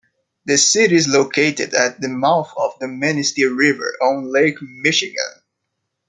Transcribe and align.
The 0.45 0.57
city 0.57 0.95
is 0.95 1.07
located 1.07 1.75
at 1.75 2.01
the 2.01 2.07
mouth 2.09 2.51
of 2.57 2.73
the 2.79 2.87
Manistee 2.87 3.45
River 3.45 3.93
on 4.01 4.31
Lake 4.33 4.55
Michigan. 4.59 5.43